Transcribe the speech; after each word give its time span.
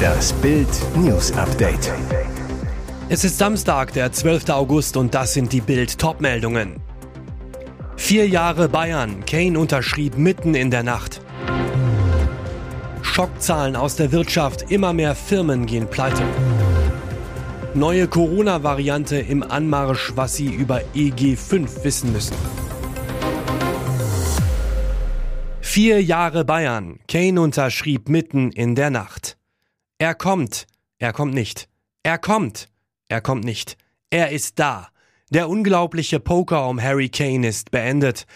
Das 0.00 0.32
Bild 0.34 0.68
News 0.96 1.32
Update. 1.32 1.92
Es 3.08 3.24
ist 3.24 3.38
Samstag, 3.38 3.92
der 3.92 4.12
12. 4.12 4.48
August 4.50 4.96
und 4.96 5.14
das 5.14 5.34
sind 5.34 5.52
die 5.52 5.60
Bild 5.60 5.98
Topmeldungen. 5.98 6.76
Vier 7.96 8.28
Jahre 8.28 8.68
Bayern. 8.68 9.24
Kane 9.26 9.58
unterschrieb 9.58 10.16
mitten 10.16 10.54
in 10.54 10.70
der 10.70 10.82
Nacht. 10.82 11.20
Schockzahlen 13.02 13.76
aus 13.76 13.96
der 13.96 14.12
Wirtschaft. 14.12 14.70
Immer 14.70 14.92
mehr 14.92 15.14
Firmen 15.14 15.66
gehen 15.66 15.86
pleite. 15.86 16.22
Neue 17.74 18.08
Corona-Variante 18.08 19.16
im 19.16 19.42
Anmarsch, 19.42 20.12
was 20.16 20.36
Sie 20.36 20.46
über 20.46 20.80
EG5 20.94 21.84
wissen 21.84 22.12
müssen. 22.12 22.34
Vier 25.72 26.02
Jahre 26.02 26.44
Bayern. 26.44 26.98
Kane 27.06 27.40
unterschrieb 27.40 28.08
mitten 28.08 28.50
in 28.50 28.74
der 28.74 28.90
Nacht. 28.90 29.38
Er 29.98 30.16
kommt. 30.16 30.66
Er 30.98 31.12
kommt 31.12 31.32
nicht. 31.32 31.68
Er 32.02 32.18
kommt. 32.18 32.68
Er 33.06 33.20
kommt 33.20 33.44
nicht. 33.44 33.76
Er 34.10 34.32
ist 34.32 34.58
da. 34.58 34.88
Der 35.30 35.48
unglaubliche 35.48 36.18
Poker 36.18 36.68
um 36.68 36.82
Harry 36.82 37.08
Kane 37.08 37.46
ist 37.46 37.70
beendet. 37.70 38.26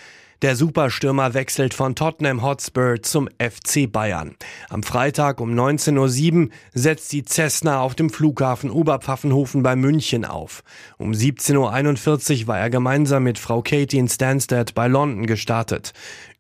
Der 0.43 0.55
Superstürmer 0.55 1.35
wechselt 1.35 1.75
von 1.75 1.97
Tottenham 1.97 2.43
Hotspur 2.43 3.03
zum 3.03 3.29
FC 3.39 3.91
Bayern. 3.91 4.37
Am 4.69 4.85
Freitag 4.85 5.41
um 5.41 5.59
19.07 5.59 6.37
Uhr 6.37 6.49
setzt 6.73 7.13
die 7.13 7.25
Cessna 7.25 7.81
auf 7.81 7.97
dem 7.97 8.11
Flughafen 8.11 8.71
Oberpfaffenhofen 8.71 9.65
bei 9.65 9.75
München 9.75 10.25
auf. 10.25 10.63
Um 10.99 11.13
17.41 11.13 12.43
Uhr 12.43 12.47
war 12.47 12.59
er 12.61 12.71
gemeinsam 12.71 13.25
mit 13.25 13.39
Frau 13.39 13.63
Katie 13.63 13.99
in 13.99 14.09
Stansted 14.09 14.75
bei 14.75 14.87
London 14.87 15.27
gestartet. 15.27 15.95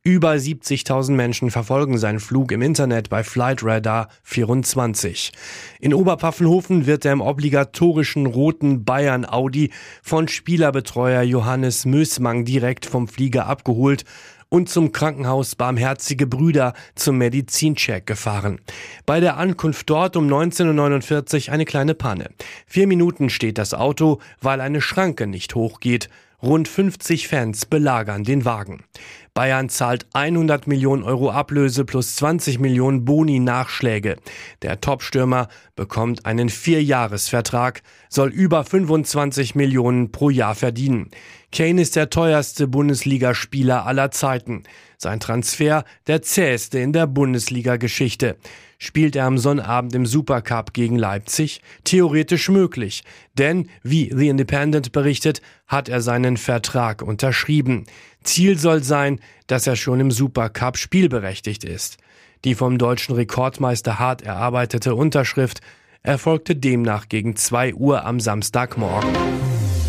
Über 0.06 0.32
70.000 0.32 1.12
Menschen 1.12 1.50
verfolgen 1.50 1.96
seinen 1.96 2.20
Flug 2.20 2.52
im 2.52 2.60
Internet 2.60 3.08
bei 3.08 3.24
Flightradar 3.24 4.10
24. 4.24 5.32
In 5.80 5.94
Oberpfaffenhofen 5.94 6.84
wird 6.84 7.06
er 7.06 7.14
im 7.14 7.22
obligatorischen 7.22 8.26
roten 8.26 8.84
Bayern 8.84 9.24
Audi 9.24 9.70
von 10.02 10.28
Spielerbetreuer 10.28 11.22
Johannes 11.22 11.86
Mösmang 11.86 12.44
direkt 12.44 12.84
vom 12.84 13.08
Flieger 13.08 13.46
abgeholt 13.46 14.04
und 14.50 14.68
zum 14.68 14.92
Krankenhaus 14.92 15.54
Barmherzige 15.54 16.26
Brüder 16.26 16.74
zum 16.94 17.16
Medizincheck 17.16 18.06
gefahren. 18.06 18.60
Bei 19.06 19.20
der 19.20 19.38
Ankunft 19.38 19.88
dort 19.88 20.18
um 20.18 20.26
19.49 20.26 21.48
Uhr 21.48 21.54
eine 21.54 21.64
kleine 21.64 21.94
Panne. 21.94 22.28
Vier 22.66 22.86
Minuten 22.86 23.30
steht 23.30 23.56
das 23.56 23.72
Auto, 23.72 24.20
weil 24.42 24.60
eine 24.60 24.82
Schranke 24.82 25.26
nicht 25.26 25.54
hochgeht. 25.54 26.10
Rund 26.44 26.68
50 26.68 27.26
Fans 27.26 27.64
belagern 27.64 28.22
den 28.22 28.44
Wagen. 28.44 28.84
Bayern 29.32 29.70
zahlt 29.70 30.06
100 30.12 30.66
Millionen 30.66 31.02
Euro 31.02 31.30
Ablöse 31.30 31.86
plus 31.86 32.16
20 32.16 32.58
Millionen 32.60 33.06
Boni-Nachschläge. 33.06 34.16
Der 34.60 34.78
Topstürmer 34.78 35.48
bekommt 35.74 36.26
einen 36.26 36.50
Vierjahresvertrag, 36.50 37.82
soll 38.10 38.28
über 38.28 38.62
25 38.62 39.54
Millionen 39.54 40.12
pro 40.12 40.28
Jahr 40.28 40.54
verdienen. 40.54 41.10
Kane 41.50 41.80
ist 41.80 41.96
der 41.96 42.10
teuerste 42.10 42.68
Bundesligaspieler 42.68 43.86
aller 43.86 44.10
Zeiten. 44.10 44.64
Sein 44.98 45.20
Transfer 45.20 45.84
der 46.06 46.20
zäheste 46.20 46.78
in 46.78 46.92
der 46.92 47.06
Bundesliga-Geschichte. 47.06 48.36
Spielt 48.78 49.16
er 49.16 49.26
am 49.26 49.38
Sonnabend 49.38 49.94
im 49.94 50.06
Supercup 50.06 50.72
gegen 50.72 50.96
Leipzig? 50.96 51.60
Theoretisch 51.84 52.48
möglich. 52.48 53.04
Denn, 53.38 53.68
wie 53.82 54.12
The 54.14 54.28
Independent 54.28 54.92
berichtet, 54.92 55.42
hat 55.66 55.88
er 55.88 56.00
seinen 56.00 56.36
Vertrag 56.36 57.02
unterschrieben. 57.02 57.84
Ziel 58.22 58.58
soll 58.58 58.82
sein, 58.82 59.20
dass 59.46 59.66
er 59.66 59.76
schon 59.76 60.00
im 60.00 60.10
Supercup 60.10 60.76
spielberechtigt 60.76 61.64
ist. 61.64 61.98
Die 62.44 62.54
vom 62.54 62.78
deutschen 62.78 63.14
Rekordmeister 63.14 63.98
hart 63.98 64.22
erarbeitete 64.22 64.94
Unterschrift 64.94 65.60
erfolgte 66.02 66.54
demnach 66.54 67.08
gegen 67.08 67.36
zwei 67.36 67.74
Uhr 67.74 68.04
am 68.04 68.20
Samstagmorgen. 68.20 69.10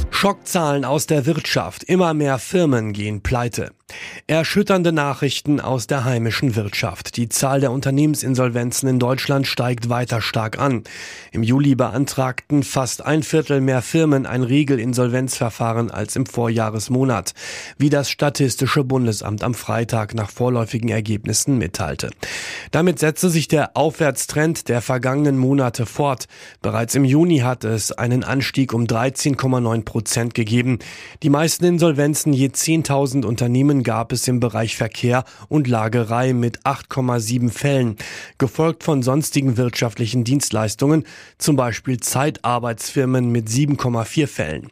Schockzahlen 0.09 0.85
aus 0.85 1.07
der 1.07 1.25
Wirtschaft. 1.25 1.83
Immer 1.83 2.13
mehr 2.13 2.39
Firmen 2.39 2.93
gehen 2.93 3.21
pleite. 3.21 3.71
Erschütternde 4.27 4.91
Nachrichten 4.91 5.59
aus 5.59 5.85
der 5.85 6.03
heimischen 6.03 6.55
Wirtschaft. 6.55 7.15
Die 7.15 7.29
Zahl 7.29 7.59
der 7.59 7.71
Unternehmensinsolvenzen 7.71 8.89
in 8.89 8.97
Deutschland 8.97 9.45
steigt 9.45 9.87
weiter 9.87 10.19
stark 10.19 10.57
an. 10.57 10.83
Im 11.31 11.43
Juli 11.43 11.75
beantragten 11.75 12.63
fast 12.63 13.05
ein 13.05 13.21
Viertel 13.21 13.61
mehr 13.61 13.83
Firmen 13.83 14.25
ein 14.25 14.41
Regelinsolvenzverfahren 14.41 15.91
als 15.91 16.15
im 16.15 16.25
Vorjahresmonat, 16.25 17.33
wie 17.77 17.91
das 17.91 18.09
Statistische 18.09 18.83
Bundesamt 18.83 19.43
am 19.43 19.53
Freitag 19.53 20.15
nach 20.15 20.31
vorläufigen 20.31 20.89
Ergebnissen 20.89 21.59
mitteilte. 21.59 22.09
Damit 22.71 22.97
setzte 22.97 23.29
sich 23.29 23.47
der 23.47 23.77
Aufwärtstrend 23.77 24.69
der 24.69 24.81
vergangenen 24.81 25.37
Monate 25.37 25.85
fort. 25.85 26.25
Bereits 26.63 26.95
im 26.95 27.05
Juni 27.05 27.39
hatte 27.39 27.67
es 27.67 27.91
einen 27.91 28.23
Anstieg 28.23 28.73
um 28.73 28.85
13,9 28.85 29.83
Prozent 29.83 30.33
gegeben. 30.33 30.79
Die 31.21 31.29
meisten 31.29 31.65
Insolvenzen 31.65 32.33
je 32.33 32.47
10.000 32.47 33.23
Unternehmen 33.23 33.74
Unternehmen 33.75 33.83
gab 33.83 34.11
es 34.11 34.27
im 34.27 34.39
Bereich 34.39 34.77
Verkehr 34.77 35.25
und 35.49 35.67
Lagerei 35.67 36.33
mit 36.33 36.61
8,7 36.61 37.49
Fällen, 37.49 37.97
gefolgt 38.37 38.83
von 38.83 39.03
sonstigen 39.03 39.57
wirtschaftlichen 39.57 40.23
Dienstleistungen, 40.23 41.03
zum 41.37 41.55
Beispiel 41.55 41.99
Zeitarbeitsfirmen 41.99 43.31
mit 43.31 43.47
7,4 43.47 44.27
Fällen. 44.27 44.71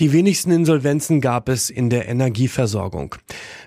Die 0.00 0.12
wenigsten 0.12 0.50
Insolvenzen 0.50 1.20
gab 1.20 1.48
es 1.48 1.70
in 1.70 1.90
der 1.90 2.08
Energieversorgung. 2.08 3.14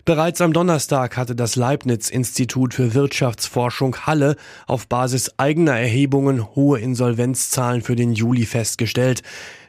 Bereits 0.06 0.42
am 0.42 0.54
Donnerstag 0.54 1.16
hatte 1.16 1.36
das 1.36 1.56
Leibniz-Institut 1.56 2.74
für 2.74 2.94
Wirtschaftsforschung 2.94 3.96
Halle 4.06 4.36
auf 4.68 4.88
Basis 4.88 5.34
eigener 5.38 5.80
Erhebungen 5.80 6.56
hohe 6.56 6.80
Insolvenzzahlen 6.80 7.82
für 7.82 7.96
den 7.96 8.14
Juli 8.14 8.46
festgestellt. 8.46 9.24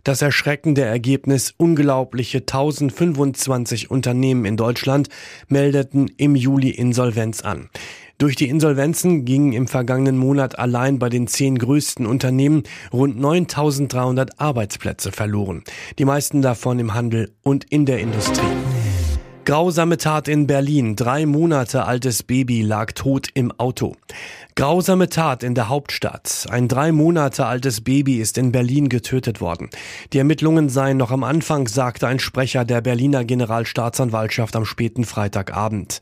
Das 0.05 0.21
erschreckende 0.21 0.83
Ergebnis 0.83 1.55
unglaubliche 1.57 2.41
1025 2.41 3.91
Unternehmen 3.91 4.45
in 4.45 4.59
Deutschland 4.59 5.09
meldeten 5.49 6.11
im 6.19 6.37
Juli 6.37 6.69
Insolvenz 6.69 7.41
an. 7.41 7.71
Durch 8.19 8.37
die 8.37 8.51
Insolvenzen 8.51 9.25
gingen 9.25 9.55
im 9.55 9.67
vergangenen 9.67 10.19
Monat 10.19 10.59
allein 10.59 10.99
bei 10.99 11.09
den 11.09 11.27
zehn 11.27 11.57
größten 11.57 12.05
Unternehmen 12.05 12.65
rund 12.93 13.19
9300 13.19 14.39
Arbeitsplätze 14.39 15.11
verloren. 15.11 15.65
Die 15.99 16.05
meisten 16.05 16.43
davon 16.43 16.79
im 16.79 16.93
Handel 16.93 17.33
und 17.43 17.65
in 17.65 17.87
der 17.87 18.01
Industrie. 18.01 18.84
Grausame 19.45 19.99
Tat 19.99 20.27
in 20.27 20.47
Berlin. 20.47 20.97
Drei 20.97 21.27
Monate 21.27 21.85
altes 21.85 22.23
Baby 22.23 22.63
lag 22.63 22.93
tot 22.93 23.29
im 23.35 23.53
Auto. 23.59 23.95
Grausame 24.55 25.11
Tat 25.11 25.43
in 25.43 25.55
der 25.55 25.69
Hauptstadt. 25.69 26.47
Ein 26.49 26.67
drei 26.67 26.93
Monate 26.93 27.45
altes 27.45 27.83
Baby 27.83 28.21
ist 28.21 28.39
in 28.39 28.53
Berlin 28.53 28.89
getötet 28.89 29.43
worden. 29.43 29.69
Die 30.15 30.19
Ermittlungen 30.19 30.71
seien 30.71 30.97
noch 30.97 31.11
am 31.11 31.25
Anfang, 31.25 31.69
sagte 31.69 32.07
ein 32.07 32.21
Sprecher 32.21 32.65
der 32.65 32.81
Berliner 32.81 33.27
Generalstaatsanwaltschaft 33.27 34.57
am 34.57 34.65
späten 34.65 35.05
Freitagabend. 35.05 36.01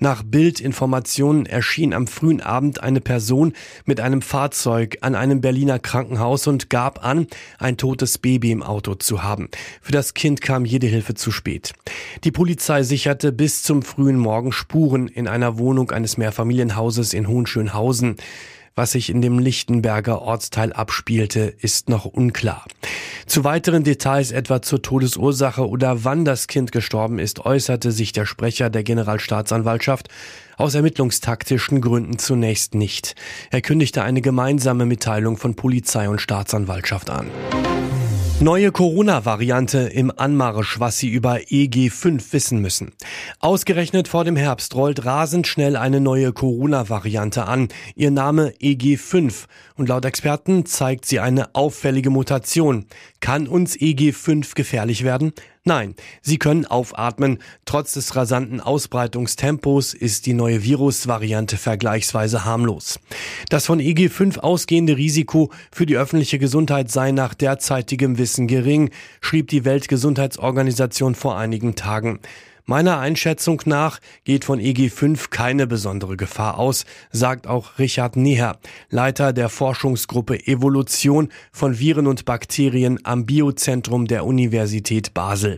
Nach 0.00 0.22
Bildinformationen 0.22 1.44
erschien 1.44 1.92
am 1.92 2.06
frühen 2.06 2.40
Abend 2.40 2.80
eine 2.80 3.00
Person 3.00 3.52
mit 3.84 3.98
einem 4.00 4.22
Fahrzeug 4.22 4.98
an 5.00 5.16
einem 5.16 5.40
Berliner 5.40 5.80
Krankenhaus 5.80 6.46
und 6.46 6.70
gab 6.70 7.04
an, 7.04 7.26
ein 7.58 7.76
totes 7.76 8.18
Baby 8.18 8.52
im 8.52 8.62
Auto 8.62 8.94
zu 8.94 9.24
haben. 9.24 9.48
Für 9.82 9.90
das 9.90 10.14
Kind 10.14 10.40
kam 10.40 10.64
jede 10.64 10.86
Hilfe 10.86 11.14
zu 11.14 11.32
spät. 11.32 11.72
Die 12.22 12.30
Polizei 12.30 12.84
sicherte 12.84 13.32
bis 13.32 13.64
zum 13.64 13.82
frühen 13.82 14.18
Morgen 14.18 14.52
Spuren 14.52 15.08
in 15.08 15.26
einer 15.26 15.58
Wohnung 15.58 15.90
eines 15.90 16.16
Mehrfamilienhauses 16.16 17.12
in 17.12 17.26
Hohenschönhausen. 17.26 18.16
Was 18.78 18.92
sich 18.92 19.10
in 19.10 19.22
dem 19.22 19.40
Lichtenberger 19.40 20.22
Ortsteil 20.22 20.72
abspielte, 20.72 21.40
ist 21.40 21.88
noch 21.88 22.04
unklar. 22.04 22.64
Zu 23.26 23.42
weiteren 23.42 23.82
Details 23.82 24.30
etwa 24.30 24.62
zur 24.62 24.82
Todesursache 24.82 25.68
oder 25.68 26.04
wann 26.04 26.24
das 26.24 26.46
Kind 26.46 26.70
gestorben 26.70 27.18
ist, 27.18 27.44
äußerte 27.44 27.90
sich 27.90 28.12
der 28.12 28.24
Sprecher 28.24 28.70
der 28.70 28.84
Generalstaatsanwaltschaft 28.84 30.10
aus 30.56 30.76
ermittlungstaktischen 30.76 31.80
Gründen 31.80 32.20
zunächst 32.20 32.76
nicht. 32.76 33.16
Er 33.50 33.62
kündigte 33.62 34.04
eine 34.04 34.20
gemeinsame 34.20 34.86
Mitteilung 34.86 35.38
von 35.38 35.56
Polizei 35.56 36.08
und 36.08 36.20
Staatsanwaltschaft 36.20 37.10
an. 37.10 37.26
Neue 38.40 38.70
Corona-Variante 38.70 39.78
im 39.80 40.12
Anmarsch, 40.16 40.78
was 40.78 40.98
Sie 40.98 41.08
über 41.08 41.38
EG5 41.38 42.32
wissen 42.32 42.60
müssen. 42.60 42.92
Ausgerechnet 43.40 44.06
vor 44.06 44.22
dem 44.22 44.36
Herbst 44.36 44.76
rollt 44.76 45.04
rasend 45.04 45.48
schnell 45.48 45.76
eine 45.76 46.00
neue 46.00 46.32
Corona-Variante 46.32 47.46
an. 47.46 47.66
Ihr 47.96 48.12
Name 48.12 48.52
EG5 48.60 49.46
und 49.74 49.88
laut 49.88 50.04
Experten 50.04 50.66
zeigt 50.66 51.04
sie 51.04 51.18
eine 51.18 51.52
auffällige 51.56 52.10
Mutation. 52.10 52.86
Kann 53.18 53.48
uns 53.48 53.76
EG5 53.76 54.54
gefährlich 54.54 55.02
werden? 55.02 55.32
Nein, 55.68 55.94
sie 56.22 56.38
können 56.38 56.64
aufatmen. 56.64 57.40
Trotz 57.66 57.92
des 57.92 58.16
rasanten 58.16 58.62
Ausbreitungstempos 58.62 59.92
ist 59.92 60.24
die 60.24 60.32
neue 60.32 60.64
Virusvariante 60.64 61.58
vergleichsweise 61.58 62.46
harmlos. 62.46 62.98
Das 63.50 63.66
von 63.66 63.78
EG5 63.78 64.38
ausgehende 64.38 64.96
Risiko 64.96 65.52
für 65.70 65.84
die 65.84 65.98
öffentliche 65.98 66.38
Gesundheit 66.38 66.90
sei 66.90 67.10
nach 67.10 67.34
derzeitigem 67.34 68.16
Wissen 68.16 68.46
gering, 68.46 68.88
schrieb 69.20 69.48
die 69.48 69.66
Weltgesundheitsorganisation 69.66 71.14
vor 71.14 71.36
einigen 71.36 71.74
Tagen. 71.74 72.20
Meiner 72.70 72.98
Einschätzung 72.98 73.62
nach 73.64 73.98
geht 74.24 74.44
von 74.44 74.60
EG5 74.60 75.30
keine 75.30 75.66
besondere 75.66 76.18
Gefahr 76.18 76.58
aus, 76.58 76.84
sagt 77.10 77.46
auch 77.46 77.78
Richard 77.78 78.14
Neher, 78.16 78.58
Leiter 78.90 79.32
der 79.32 79.48
Forschungsgruppe 79.48 80.46
Evolution 80.46 81.30
von 81.50 81.78
Viren 81.78 82.06
und 82.06 82.26
Bakterien 82.26 83.00
am 83.04 83.24
Biozentrum 83.24 84.06
der 84.06 84.26
Universität 84.26 85.14
Basel. 85.14 85.56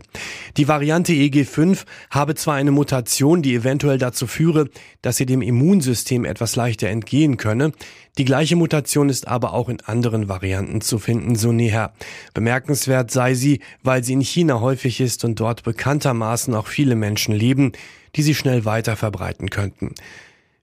Die 0.57 0.69
Variante 0.69 1.13
EG5 1.13 1.85
habe 2.11 2.37
zwar 2.37 2.55
eine 2.55 2.71
Mutation, 2.71 3.43
die 3.43 3.57
eventuell 3.57 3.99
dazu 3.99 4.29
führe, 4.29 4.69
dass 5.03 5.17
sie 5.17 5.27
dem 5.27 5.43
Immunsystem 5.43 6.25
etwas 6.25 6.55
leichter 6.55 6.91
entgehen 6.91 7.39
könne, 7.39 7.73
die 8.19 8.25
gleiche 8.25 8.57
Mutation 8.57 9.09
ist 9.09 9.29
aber 9.29 9.55
auch 9.55 9.69
in 9.69 9.81
anderen 9.81 10.29
Varianten 10.29 10.81
zu 10.81 10.99
finden, 10.99 11.37
so 11.37 11.53
Neher. 11.53 11.93
Bemerkenswert 12.35 13.11
sei 13.11 13.35
sie, 13.35 13.61
weil 13.83 14.03
sie 14.03 14.15
in 14.15 14.21
China 14.21 14.61
häufig 14.61 15.01
ist 15.01 15.25
und 15.25 15.39
dort 15.39 15.63
bekanntermaßen 15.63 16.53
auch 16.55 16.67
viele 16.67 16.97
Menschen 17.01 17.35
leben, 17.35 17.73
die 18.15 18.23
sie 18.23 18.37
schnell 18.37 18.65
weiter 18.65 18.95
verbreiten 18.95 19.51
könnten. 19.51 19.95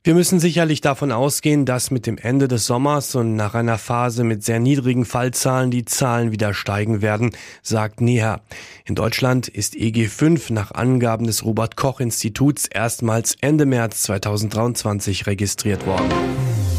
Wir 0.07 0.13
müssen 0.13 0.39
sicherlich 0.39 0.79
davon 0.79 1.11
ausgehen, 1.11 1.65
dass 1.65 1.91
mit 1.91 2.07
dem 2.07 2.17
Ende 2.17 2.47
des 2.47 2.65
Sommers 2.65 3.13
und 3.15 3.35
nach 3.35 3.55
einer 3.55 3.77
Phase 3.77 4.23
mit 4.23 4.41
sehr 4.41 4.57
niedrigen 4.57 5.03
Fallzahlen 5.03 5.69
die 5.69 5.83
Zahlen 5.83 6.31
wieder 6.31 6.53
steigen 6.53 7.01
werden, 7.01 7.31
sagt 7.61 7.99
Neha. 7.99 8.39
In 8.85 8.95
Deutschland 8.95 9.49
ist 9.49 9.75
EG5 9.75 10.53
nach 10.53 10.71
Angaben 10.71 11.27
des 11.27 11.43
Robert 11.43 11.75
Koch 11.75 11.99
Instituts 11.99 12.67
erstmals 12.67 13.35
Ende 13.41 13.65
März 13.65 14.03
2023 14.03 15.27
registriert 15.27 15.85
worden. 15.85 16.09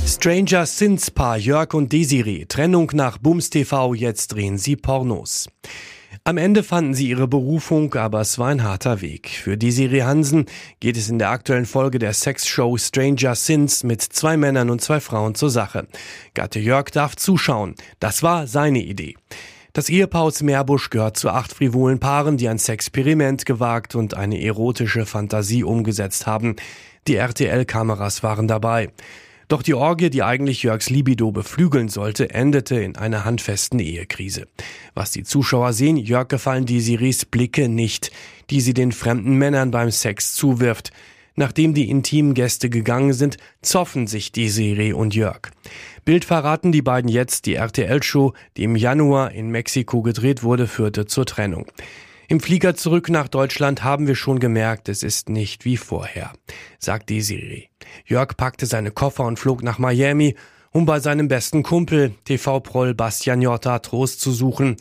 Stranger 0.07 0.65
Sins 0.65 1.11
Paar 1.11 1.37
Jörg 1.37 1.75
und 1.75 1.93
Desiree, 1.93 2.47
Trennung 2.47 2.91
nach 2.95 3.19
Bums 3.19 3.51
TV, 3.51 3.93
jetzt 3.93 4.29
drehen 4.29 4.57
sie 4.57 4.77
Pornos. 4.77 5.51
Am 6.25 6.37
Ende 6.37 6.63
fanden 6.63 6.95
sie 6.95 7.09
ihre 7.09 7.29
Berufung, 7.29 7.95
aber 7.95 8.21
es 8.21 8.39
war 8.39 8.49
ein 8.49 8.63
harter 8.63 9.01
Weg. 9.01 9.29
Für 9.29 9.57
Desiree 9.57 10.03
Hansen 10.03 10.47
geht 10.81 10.97
es 10.97 11.09
in 11.09 11.19
der 11.19 11.31
aktuellen 11.31 11.67
Folge 11.67 11.99
der 11.99 12.13
Sexshow 12.13 12.77
Stranger 12.77 13.35
Sins 13.35 13.85
mit 13.85 14.03
zwei 14.03 14.37
Männern 14.37 14.71
und 14.71 14.81
zwei 14.81 15.01
Frauen 15.01 15.35
zur 15.35 15.51
Sache. 15.51 15.87
Gatte 16.35 16.59
Jörg 16.59 16.91
darf 16.91 17.17
zuschauen. 17.17 17.75
Das 18.01 18.23
war 18.23 18.47
seine 18.47 18.83
Idee. 18.83 19.17
Das 19.73 19.89
Ehepaar 19.89 20.23
aus 20.23 20.43
Meerbusch 20.43 20.91
gehört 20.91 21.17
zu 21.17 21.31
acht 21.31 21.53
frivolen 21.53 22.01
Paaren, 22.01 22.37
die 22.37 22.49
ein 22.49 22.59
Sexperiment 22.59 23.47
gewagt 23.47 23.95
und 23.95 24.15
eine 24.15 24.43
erotische 24.43 25.07
Fantasie 25.07 25.63
umgesetzt 25.63 26.27
haben. 26.27 26.57
Die 27.07 27.17
RTL-Kameras 27.17 28.23
waren 28.23 28.49
dabei. 28.49 28.91
Doch 29.49 29.63
die 29.63 29.73
Orgie, 29.73 30.11
die 30.11 30.23
eigentlich 30.23 30.63
Jörgs 30.63 30.91
Libido 30.91 31.33
beflügeln 31.33 31.89
sollte, 31.89 32.31
endete 32.31 32.81
in 32.81 32.97
einer 32.97 33.25
handfesten 33.25 33.81
Ehekrise. 33.81 34.47
Was 34.95 35.11
die 35.11 35.25
Zuschauer 35.25 35.73
sehen, 35.73 35.97
Jörg 35.97 36.29
gefallen 36.29 36.67
die 36.67 36.81
Siris 36.81 37.25
Blicke 37.25 37.71
nicht, 37.71 38.11
die 38.51 38.61
sie 38.61 38.75
den 38.75 38.93
fremden 38.93 39.37
Männern 39.37 39.71
beim 39.71 39.91
Sex 39.91 40.35
zuwirft. 40.35 40.93
Nachdem 41.35 41.73
die 41.73 41.89
intimen 41.89 42.35
Gäste 42.35 42.69
gegangen 42.69 43.15
sind, 43.15 43.39
zoffen 43.63 44.07
sich 44.07 44.33
die 44.33 44.51
Serie 44.51 44.95
und 44.95 45.15
Jörg. 45.15 45.51
Bild 46.05 46.27
verraten 46.27 46.71
die 46.71 46.83
beiden 46.83 47.09
jetzt, 47.09 47.47
die 47.47 47.55
RTL-Show, 47.55 48.35
die 48.57 48.65
im 48.65 48.77
Januar 48.77 49.33
in 49.33 49.49
Mexiko 49.49 50.03
gedreht 50.03 50.43
wurde, 50.43 50.67
führte 50.67 51.07
zur 51.07 51.25
Trennung. 51.25 51.67
Im 52.31 52.41
Flieger 52.41 52.75
zurück 52.75 53.09
nach 53.09 53.27
Deutschland 53.27 53.83
haben 53.83 54.07
wir 54.07 54.15
schon 54.15 54.39
gemerkt, 54.39 54.91
es 54.91 55.03
ist 55.03 55.31
nicht 55.31 55.65
wie 55.65 55.79
vorher, 55.79 56.35
sagt 56.79 57.09
Desiree. 57.09 57.69
Jörg 58.05 58.37
packte 58.37 58.67
seine 58.67 58.91
Koffer 58.91 59.25
und 59.25 59.39
flog 59.39 59.63
nach 59.63 59.79
Miami, 59.79 60.35
um 60.71 60.85
bei 60.85 61.01
seinem 61.01 61.29
besten 61.29 61.63
Kumpel, 61.63 62.13
TV-Proll 62.27 62.93
Bastian 62.93 63.41
Jotta, 63.41 63.79
Trost 63.79 64.21
zu 64.21 64.33
suchen. 64.33 64.77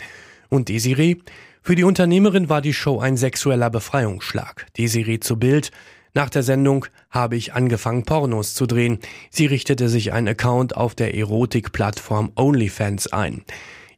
Und 0.49 0.67
Desiree? 0.67 1.19
Für 1.61 1.75
die 1.75 1.85
Unternehmerin 1.85 2.49
war 2.49 2.61
die 2.61 2.73
Show 2.73 2.99
ein 2.99 3.15
sexueller 3.15 3.69
Befreiungsschlag. 3.69 4.65
Desiree 4.77 5.21
zu 5.21 5.39
Bild. 5.39 5.71
Nach 6.13 6.29
der 6.29 6.43
Sendung 6.43 6.85
habe 7.09 7.37
ich 7.37 7.53
angefangen, 7.53 8.03
Pornos 8.03 8.55
zu 8.55 8.65
drehen. 8.65 8.99
Sie 9.29 9.45
richtete 9.45 9.87
sich 9.87 10.11
einen 10.11 10.27
Account 10.27 10.75
auf 10.75 10.95
der 10.95 11.15
Erotik-Plattform 11.15 12.33
OnlyFans 12.35 13.07
ein. 13.13 13.45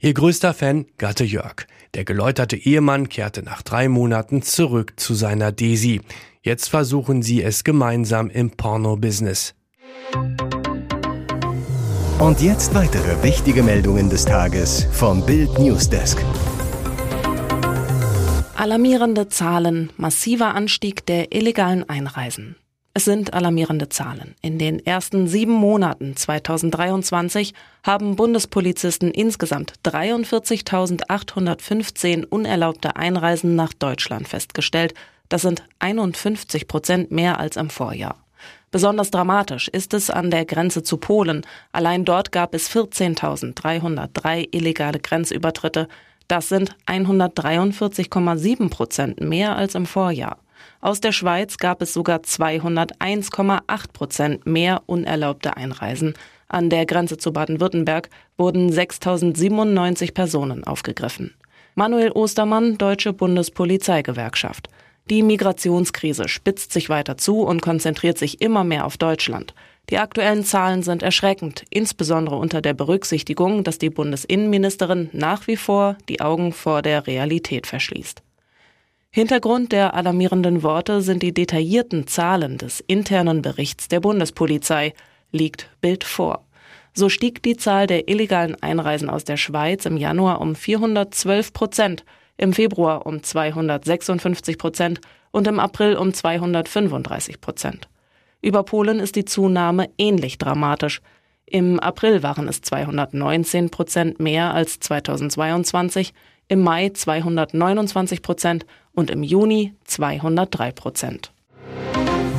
Ihr 0.01 0.13
größter 0.13 0.53
Fan, 0.53 0.85
Gatte 0.97 1.25
Jörg. 1.25 1.67
Der 1.93 2.05
geläuterte 2.05 2.55
Ehemann 2.55 3.09
kehrte 3.09 3.43
nach 3.43 3.61
drei 3.61 3.89
Monaten 3.89 4.41
zurück 4.41 4.93
zu 4.95 5.13
seiner 5.13 5.51
Desi. 5.51 5.99
Jetzt 6.41 6.69
versuchen 6.69 7.21
sie 7.21 7.43
es 7.43 7.65
gemeinsam 7.65 8.29
im 8.29 8.51
Porno-Business. 8.51 9.55
Und 12.17 12.41
jetzt 12.41 12.73
weitere 12.73 13.21
wichtige 13.23 13.61
Meldungen 13.61 14.09
des 14.09 14.23
Tages 14.23 14.87
vom 14.93 15.25
Bild 15.25 15.59
Newsdesk. 15.59 16.23
Alarmierende 18.55 19.27
Zahlen, 19.27 19.89
massiver 19.97 20.55
Anstieg 20.55 21.05
der 21.07 21.35
illegalen 21.35 21.89
Einreisen. 21.89 22.55
Es 22.93 23.05
sind 23.05 23.33
alarmierende 23.33 23.87
Zahlen. 23.89 24.35
In 24.41 24.57
den 24.57 24.83
ersten 24.85 25.27
sieben 25.27 25.53
Monaten 25.53 26.15
2023 26.15 27.53
haben 27.83 28.15
Bundespolizisten 28.15 29.11
insgesamt 29.11 29.73
43.815 29.85 32.25
unerlaubte 32.25 32.95
Einreisen 32.95 33.55
nach 33.55 33.73
Deutschland 33.73 34.27
festgestellt. 34.27 34.95
Das 35.29 35.43
sind 35.43 35.63
51 35.77 36.67
Prozent 36.67 37.11
mehr 37.11 37.39
als 37.39 37.57
im 37.57 37.69
Vorjahr. 37.69 38.15
Besonders 38.71 39.11
dramatisch 39.11 39.67
ist 39.67 39.93
es 39.93 40.09
an 40.09 40.31
der 40.31 40.45
Grenze 40.45 40.81
zu 40.83 40.97
Polen. 40.97 41.45
Allein 41.71 42.05
dort 42.05 42.31
gab 42.31 42.55
es 42.55 42.71
14.303 42.71 44.47
illegale 44.51 44.99
Grenzübertritte. 44.99 45.87
Das 46.27 46.49
sind 46.49 46.75
143,7 46.85 48.69
Prozent 48.69 49.21
mehr 49.21 49.55
als 49.55 49.75
im 49.75 49.85
Vorjahr. 49.85 50.39
Aus 50.81 51.01
der 51.01 51.11
Schweiz 51.11 51.57
gab 51.57 51.81
es 51.81 51.93
sogar 51.93 52.19
201,8 52.19 53.93
Prozent 53.93 54.45
mehr 54.45 54.83
unerlaubte 54.85 55.57
Einreisen. 55.57 56.13
An 56.47 56.69
der 56.69 56.85
Grenze 56.85 57.17
zu 57.17 57.31
Baden-Württemberg 57.31 58.09
wurden 58.37 58.71
6.097 58.71 60.13
Personen 60.13 60.63
aufgegriffen. 60.63 61.35
Manuel 61.75 62.11
Ostermann, 62.11 62.77
Deutsche 62.77 63.13
Bundespolizeigewerkschaft. 63.13 64.69
Die 65.09 65.23
Migrationskrise 65.23 66.27
spitzt 66.27 66.71
sich 66.71 66.89
weiter 66.89 67.17
zu 67.17 67.41
und 67.41 67.61
konzentriert 67.61 68.17
sich 68.17 68.41
immer 68.41 68.63
mehr 68.63 68.85
auf 68.85 68.97
Deutschland. 68.97 69.53
Die 69.89 69.97
aktuellen 69.97 70.43
Zahlen 70.43 70.83
sind 70.83 71.01
erschreckend, 71.01 71.63
insbesondere 71.71 72.35
unter 72.35 72.61
der 72.61 72.75
Berücksichtigung, 72.75 73.63
dass 73.63 73.79
die 73.79 73.89
Bundesinnenministerin 73.89 75.09
nach 75.13 75.47
wie 75.47 75.57
vor 75.57 75.97
die 76.09 76.21
Augen 76.21 76.51
vor 76.51 76.83
der 76.83 77.07
Realität 77.07 77.65
verschließt. 77.65 78.21
Hintergrund 79.11 79.71
der 79.71 79.95
alarmierenden 79.95 80.61
Worte 80.61 81.01
sind 81.01 81.23
die 81.23 81.33
detaillierten 81.33 82.05
Zahlen 82.05 82.59
des 82.59 82.79
internen 82.79 83.41
Berichts 83.41 83.87
der 83.87 84.01
Bundespolizei, 84.01 84.93
liegt 85.31 85.71
Bild 85.81 86.03
vor. 86.03 86.45
So 86.93 87.09
stieg 87.09 87.41
die 87.41 87.57
Zahl 87.57 87.87
der 87.87 88.07
illegalen 88.07 88.61
Einreisen 88.61 89.09
aus 89.09 89.23
der 89.23 89.37
Schweiz 89.37 89.85
im 89.85 89.97
Januar 89.97 90.41
um 90.41 90.53
412 90.53 91.53
Prozent, 91.53 92.05
im 92.37 92.53
Februar 92.53 93.07
um 93.07 93.23
256 93.23 94.59
Prozent 94.59 95.01
und 95.31 95.47
im 95.47 95.59
April 95.59 95.95
um 95.95 96.13
235 96.13 97.41
Prozent. 97.41 97.89
Über 98.41 98.61
Polen 98.61 98.99
ist 98.99 99.15
die 99.15 99.25
Zunahme 99.25 99.89
ähnlich 99.97 100.37
dramatisch. 100.37 101.01
Im 101.47 101.79
April 101.79 102.21
waren 102.21 102.47
es 102.47 102.61
219 102.61 103.71
Prozent 103.71 104.19
mehr 104.19 104.53
als 104.53 104.79
2022, 104.79 106.13
im 106.47 106.61
Mai 106.61 106.89
229 106.89 108.21
Prozent 108.21 108.65
und 108.99 109.09
im 109.09 109.23
Juni 109.23 109.73
203 109.85 110.71
Prozent. 110.73 111.31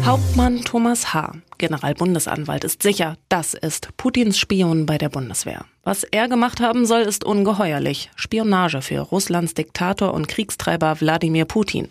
Hauptmann 0.04 0.62
Thomas 0.62 1.12
H., 1.12 1.34
Generalbundesanwalt, 1.58 2.64
ist 2.64 2.82
sicher, 2.82 3.16
das 3.28 3.54
ist 3.54 3.96
Putins 3.96 4.38
Spion 4.38 4.86
bei 4.86 4.96
der 4.96 5.08
Bundeswehr. 5.08 5.64
Was 5.84 6.04
er 6.04 6.28
gemacht 6.28 6.60
haben 6.60 6.86
soll, 6.86 7.02
ist 7.02 7.24
ungeheuerlich. 7.24 8.10
Spionage 8.16 8.82
für 8.82 9.00
Russlands 9.00 9.54
Diktator 9.54 10.14
und 10.14 10.28
Kriegstreiber 10.28 11.00
Wladimir 11.00 11.44
Putin. 11.44 11.88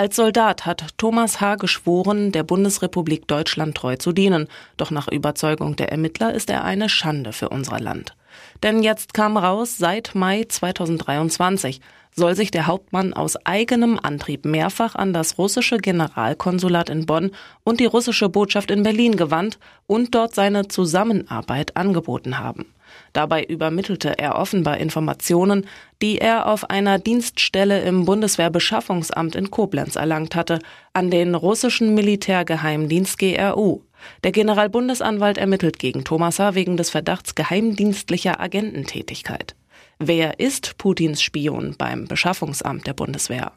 Als 0.00 0.16
Soldat 0.16 0.64
hat 0.64 0.96
Thomas 0.96 1.42
H. 1.42 1.56
geschworen, 1.56 2.32
der 2.32 2.42
Bundesrepublik 2.42 3.28
Deutschland 3.28 3.76
treu 3.76 3.96
zu 3.96 4.12
dienen. 4.12 4.48
Doch 4.78 4.90
nach 4.90 5.08
Überzeugung 5.08 5.76
der 5.76 5.92
Ermittler 5.92 6.32
ist 6.32 6.48
er 6.48 6.64
eine 6.64 6.88
Schande 6.88 7.34
für 7.34 7.50
unser 7.50 7.78
Land. 7.78 8.16
Denn 8.62 8.82
jetzt 8.82 9.12
kam 9.12 9.36
raus, 9.36 9.76
seit 9.76 10.14
Mai 10.14 10.46
2023 10.48 11.82
soll 12.16 12.34
sich 12.34 12.50
der 12.50 12.66
Hauptmann 12.66 13.12
aus 13.12 13.36
eigenem 13.44 14.00
Antrieb 14.02 14.46
mehrfach 14.46 14.94
an 14.94 15.12
das 15.12 15.36
russische 15.36 15.76
Generalkonsulat 15.76 16.88
in 16.88 17.04
Bonn 17.04 17.32
und 17.62 17.78
die 17.78 17.84
russische 17.84 18.30
Botschaft 18.30 18.70
in 18.70 18.82
Berlin 18.82 19.18
gewandt 19.18 19.58
und 19.86 20.14
dort 20.14 20.34
seine 20.34 20.66
Zusammenarbeit 20.66 21.76
angeboten 21.76 22.38
haben. 22.38 22.72
Dabei 23.12 23.44
übermittelte 23.44 24.18
er 24.18 24.36
offenbar 24.36 24.78
Informationen, 24.78 25.66
die 26.00 26.18
er 26.18 26.46
auf 26.46 26.70
einer 26.70 26.98
Dienststelle 26.98 27.80
im 27.82 28.04
Bundeswehrbeschaffungsamt 28.04 29.34
in 29.34 29.50
Koblenz 29.50 29.96
erlangt 29.96 30.34
hatte, 30.34 30.60
an 30.92 31.10
den 31.10 31.34
russischen 31.34 31.94
Militärgeheimdienst 31.94 33.18
GRU. 33.18 33.82
Der 34.24 34.32
Generalbundesanwalt 34.32 35.38
ermittelt 35.38 35.78
gegen 35.78 36.04
Thomas 36.04 36.38
H. 36.38 36.54
wegen 36.54 36.76
des 36.76 36.90
Verdachts 36.90 37.34
geheimdienstlicher 37.34 38.40
Agententätigkeit. 38.40 39.54
Wer 39.98 40.40
ist 40.40 40.78
Putins 40.78 41.20
Spion 41.20 41.74
beim 41.76 42.06
Beschaffungsamt 42.06 42.86
der 42.86 42.94
Bundeswehr? 42.94 43.52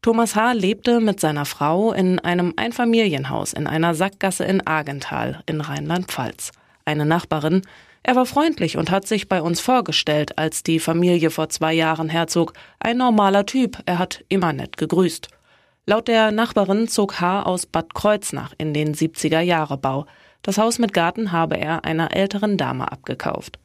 Thomas 0.00 0.34
H. 0.34 0.52
lebte 0.52 1.00
mit 1.00 1.20
seiner 1.20 1.44
Frau 1.44 1.92
in 1.92 2.18
einem 2.18 2.54
Einfamilienhaus 2.56 3.52
in 3.52 3.66
einer 3.66 3.94
Sackgasse 3.94 4.44
in 4.44 4.66
Argenthal 4.66 5.42
in 5.46 5.60
Rheinland-Pfalz. 5.60 6.50
Eine 6.84 7.06
Nachbarin, 7.06 7.62
er 8.04 8.16
war 8.16 8.26
freundlich 8.26 8.76
und 8.76 8.90
hat 8.90 9.06
sich 9.06 9.28
bei 9.28 9.40
uns 9.40 9.60
vorgestellt, 9.60 10.36
als 10.36 10.64
die 10.64 10.80
Familie 10.80 11.30
vor 11.30 11.48
zwei 11.48 11.72
Jahren 11.72 12.08
herzog. 12.08 12.52
Ein 12.80 12.96
normaler 12.96 13.46
Typ, 13.46 13.78
er 13.86 13.98
hat 13.98 14.24
immer 14.28 14.52
nett 14.52 14.76
gegrüßt. 14.76 15.28
Laut 15.86 16.08
der 16.08 16.32
Nachbarin 16.32 16.88
zog 16.88 17.20
H. 17.20 17.42
aus 17.42 17.66
Bad 17.66 17.94
Kreuznach 17.94 18.54
in 18.58 18.74
den 18.74 18.94
70er 18.94 19.40
Jahre 19.40 19.78
Bau. 19.78 20.06
Das 20.42 20.58
Haus 20.58 20.78
mit 20.78 20.92
Garten 20.92 21.30
habe 21.30 21.56
er 21.56 21.84
einer 21.84 22.14
älteren 22.14 22.56
Dame 22.56 22.90
abgekauft. 22.90 23.58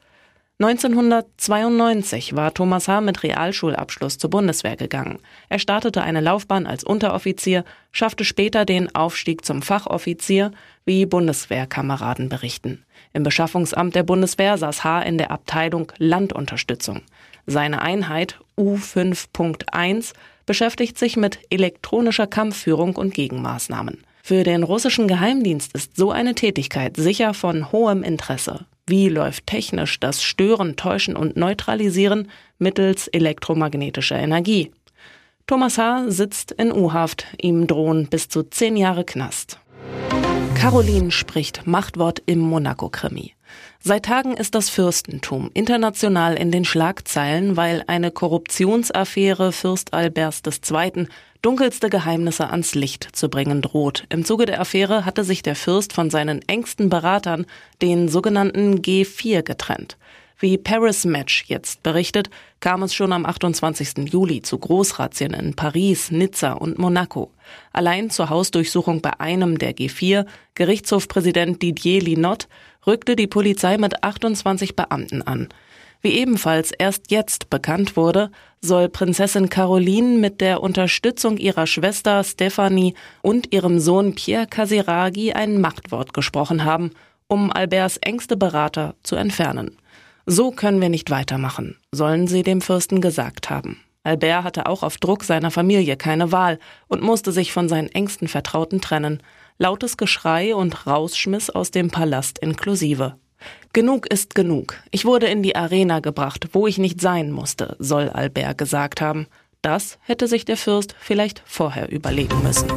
1992 0.60 2.36
war 2.36 2.52
Thomas 2.52 2.88
H. 2.88 3.02
mit 3.02 3.22
Realschulabschluss 3.22 4.18
zur 4.18 4.32
Bundeswehr 4.32 4.76
gegangen. 4.76 5.20
Er 5.50 5.60
startete 5.60 6.02
eine 6.02 6.22
Laufbahn 6.22 6.66
als 6.66 6.84
Unteroffizier, 6.84 7.64
schaffte 7.92 8.26
später 8.26 8.66
den 8.66 8.96
Aufstieg 8.96 9.46
zum 9.46 9.62
Fachoffizier, 9.62 10.52
wie 10.84 11.06
Bundeswehrkameraden 11.06 12.30
berichten. 12.30 12.84
Im 13.14 13.24
Beschaffungsamt 13.24 13.96
der 13.96 14.04
Bundeswehr 14.04 14.58
saß 14.58 14.84
H. 14.84 15.02
in 15.02 15.18
der 15.18 15.32
Abteilung 15.32 15.92
Landunterstützung. 15.98 17.02
Seine 17.46 17.82
Einheit 17.82 18.40
U5.1 18.58 20.14
beschäftigt 20.46 20.98
sich 20.98 21.18
mit 21.18 21.40
elektronischer 21.50 22.28
Kampfführung 22.28 22.96
und 22.96 23.14
Gegenmaßnahmen. 23.14 24.04
Für 24.24 24.44
den 24.44 24.64
russischen 24.64 25.08
Geheimdienst 25.08 25.74
ist 25.74 25.96
so 25.96 26.12
eine 26.12 26.36
Tätigkeit 26.36 26.98
sicher 26.98 27.34
von 27.34 27.72
hohem 27.72 28.04
Interesse. 28.04 28.66
Wie 28.86 29.10
läuft 29.10 29.48
technisch 29.48 30.00
das 30.00 30.24
Stören, 30.24 30.76
Täuschen 30.76 31.16
und 31.16 31.38
Neutralisieren 31.38 32.30
mittels 32.60 33.08
elektromagnetischer 33.08 34.18
Energie? 34.18 34.72
Thomas 35.46 35.78
H. 35.78 36.06
sitzt 36.10 36.52
in 36.52 36.74
U-Haft, 36.74 37.26
ihm 37.42 37.68
drohen 37.68 38.08
bis 38.08 38.28
zu 38.28 38.44
zehn 38.44 38.76
Jahre 38.76 39.06
Knast. 39.06 39.60
Caroline 40.58 41.12
spricht 41.12 41.68
Machtwort 41.68 42.24
im 42.26 42.40
Monaco-Krimi. 42.40 43.34
Seit 43.80 44.06
Tagen 44.06 44.36
ist 44.36 44.56
das 44.56 44.70
Fürstentum 44.70 45.52
international 45.54 46.36
in 46.36 46.52
den 46.52 46.66
Schlagzeilen, 46.66 47.56
weil 47.56 47.84
eine 47.86 48.10
Korruptionsaffäre 48.10 49.52
Fürst 49.52 49.94
Alberts 49.94 50.42
II. 50.46 51.08
dunkelste 51.44 51.90
Geheimnisse 51.90 52.50
ans 52.50 52.74
Licht 52.74 53.08
zu 53.14 53.30
bringen 53.30 53.62
droht. 53.62 54.06
Im 54.10 54.26
Zuge 54.26 54.48
der 54.48 54.60
Affäre 54.60 55.06
hatte 55.06 55.24
sich 55.24 55.44
der 55.44 55.56
Fürst 55.56 55.94
von 55.94 56.10
seinen 56.10 56.42
engsten 56.48 56.90
Beratern, 56.90 57.46
den 57.84 58.10
sogenannten 58.10 58.82
G4, 58.82 59.44
getrennt. 59.44 59.98
Wie 60.40 60.60
Paris 60.60 61.04
Match 61.04 61.46
jetzt 61.48 61.82
berichtet, 61.82 62.30
kam 62.60 62.84
es 62.84 62.94
schon 62.94 63.12
am 63.12 63.26
28. 63.26 64.08
Juli 64.12 64.44
zu 64.44 64.60
Großrazzien 64.60 65.34
in 65.34 65.56
Paris, 65.56 66.12
Nizza 66.12 66.54
und 66.54 66.78
Monaco. 66.78 67.32
Allein 67.74 68.12
zur 68.12 68.30
Hausdurchsuchung 68.30 69.02
bei 69.02 69.20
einem 69.20 69.58
der 69.58 69.76
G4, 69.76 70.28
Gerichtshofpräsident 70.54 71.64
Didier 71.64 72.02
Linot, 72.02 72.48
rückte 72.86 73.16
die 73.16 73.26
Polizei 73.26 73.80
mit 73.80 74.04
28 74.04 74.76
Beamten 74.76 75.24
an. 75.24 75.50
Wie 76.04 76.12
ebenfalls 76.12 76.72
erst 76.72 77.10
jetzt 77.10 77.50
bekannt 77.50 77.98
wurde, 77.98 78.30
soll 78.62 78.90
Prinzessin 78.90 79.50
Caroline 79.50 80.20
mit 80.20 80.40
der 80.40 80.62
Unterstützung 80.62 81.38
ihrer 81.38 81.66
Schwester 81.66 82.24
Stephanie 82.24 82.94
und 83.24 83.52
ihrem 83.54 83.80
Sohn 83.80 84.14
Pierre 84.14 84.46
Casiraghi 84.46 85.34
ein 85.34 85.60
Machtwort 85.60 86.14
gesprochen 86.14 86.64
haben, 86.64 86.92
um 87.28 87.52
Alberts 87.52 87.98
engste 87.98 88.38
Berater 88.38 88.94
zu 89.02 89.16
entfernen. 89.16 89.78
So 90.30 90.52
können 90.52 90.82
wir 90.82 90.90
nicht 90.90 91.10
weitermachen, 91.10 91.78
sollen 91.94 92.28
sie 92.28 92.44
dem 92.44 92.60
Fürsten 92.60 93.00
gesagt 93.00 93.50
haben. 93.50 93.80
Albert 94.04 94.44
hatte 94.44 94.66
auch 94.66 94.84
auf 94.84 94.98
Druck 94.98 95.24
seiner 95.24 95.52
Familie 95.52 95.96
keine 95.96 96.34
Wahl 96.34 96.60
und 96.90 97.02
musste 97.02 97.32
sich 97.32 97.54
von 97.54 97.70
seinen 97.70 97.88
engsten 97.88 98.28
Vertrauten 98.28 98.82
trennen. 98.82 99.24
Lautes 99.58 99.96
Geschrei 99.96 100.54
und 100.54 100.86
Rausschmiss 100.86 101.50
aus 101.50 101.72
dem 101.72 101.92
Palast 101.92 102.40
inklusive. 102.40 103.16
Genug 103.72 104.06
ist 104.08 104.36
genug. 104.36 104.76
Ich 104.92 105.06
wurde 105.06 105.28
in 105.28 105.44
die 105.44 105.56
Arena 105.56 106.02
gebracht, 106.02 106.50
wo 106.52 106.68
ich 106.68 106.78
nicht 106.78 107.00
sein 107.00 107.32
musste, 107.32 107.78
soll 107.80 108.10
Albert 108.10 108.58
gesagt 108.58 109.00
haben. 109.00 109.28
Das 109.62 109.98
hätte 110.02 110.28
sich 110.28 110.44
der 110.44 110.58
Fürst 110.58 110.94
vielleicht 111.00 111.42
vorher 111.46 111.90
überlegen 111.90 112.44
müssen. 112.44 112.68